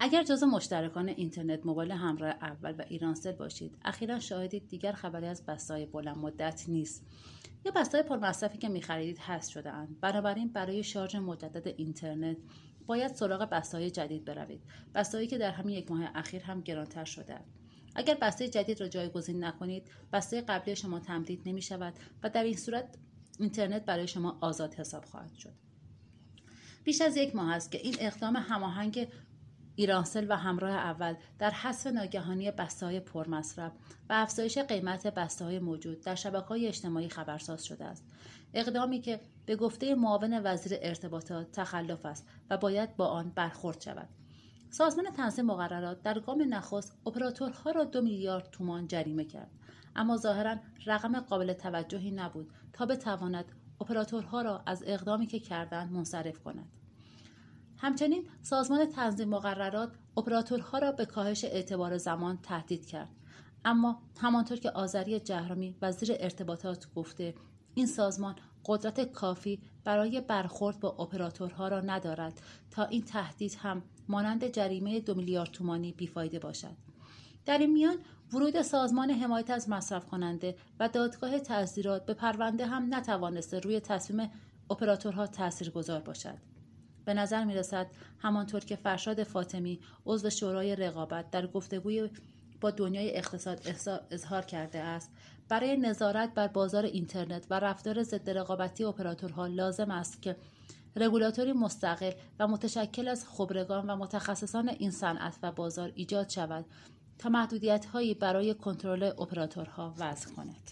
[0.00, 5.46] اگر جزو مشترکان اینترنت موبایل همراه اول و ایرانسل باشید اخیرا شاهدید دیگر خبری از
[5.46, 7.06] بستای بلند مدت نیست.
[7.64, 12.36] یا بستای پرمصرفی که میخریدید هست شده اند بنابراین برای شارژ مجدد اینترنت
[12.86, 14.62] باید سراغ بستای جدید بروید.
[14.94, 17.40] بستایی که در همین یک ماه اخیر هم گرانتر شده
[17.94, 22.56] اگر بسته جدید را جایگزین نکنید بسته قبلی شما تمدید نمی شود و در این
[22.56, 22.98] صورت
[23.38, 25.54] اینترنت برای شما آزاد حساب خواهد شد.
[26.84, 29.08] بیش از یک ماه است که این اقدام هماهنگ
[29.78, 33.72] ایرانسل و همراه اول در حذف ناگهانی بسته پرمصرف
[34.08, 38.04] و افزایش قیمت بسته موجود در شبکه های اجتماعی خبرساز شده است.
[38.54, 44.08] اقدامی که به گفته معاون وزیر ارتباطات تخلف است و باید با آن برخورد شود.
[44.70, 49.50] سازمان تنظیم مقررات در گام نخست اپراتورها را دو میلیارد تومان جریمه کرد.
[49.96, 53.44] اما ظاهرا رقم قابل توجهی نبود تا بتواند
[53.80, 56.68] اپراتورها را از اقدامی که کردند منصرف کند.
[57.78, 63.08] همچنین سازمان تنظیم مقررات اپراتورها را به کاهش اعتبار زمان تهدید کرد.
[63.64, 67.34] اما همانطور که آذری جهرامی وزیر ارتباطات گفته
[67.74, 74.52] این سازمان قدرت کافی برای برخورد با اپراتورها را ندارد تا این تهدید هم مانند
[74.52, 76.76] جریمه دو میلیارد تومانی بیفایده باشد.
[77.46, 77.96] در این میان
[78.32, 84.30] ورود سازمان حمایت از مصرف کننده و دادگاه تعذیرات به پرونده هم نتوانسته روی تصمیم
[84.70, 86.57] اپراتورها تاثیرگذار باشد.
[87.08, 87.86] به نظر می رسد
[88.18, 92.10] همانطور که فرشاد فاطمی عضو شورای رقابت در گفتگوی
[92.60, 93.60] با دنیای اقتصاد
[94.10, 95.10] اظهار کرده است
[95.48, 100.36] برای نظارت بر بازار اینترنت و رفتار ضد رقابتی اپراتورها لازم است که
[100.96, 106.64] رگولاتوری مستقل و متشکل از خبرگان و متخصصان این صنعت و بازار ایجاد شود
[107.18, 110.70] تا محدودیت هایی برای کنترل اپراتورها وضع کند.